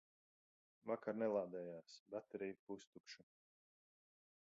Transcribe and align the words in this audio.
Vakar 0.91 1.19
nelādējās, 1.19 1.99
baterija 2.17 2.61
pustukša. 2.71 3.31